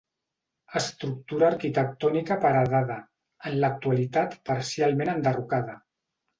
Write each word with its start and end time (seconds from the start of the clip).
Estructura 0.79 1.47
arquitectònica 1.49 2.39
paredada, 2.47 2.97
en 3.51 3.61
l'actualitat 3.63 4.37
parcialment 4.53 5.17
enderrocada. 5.17 5.81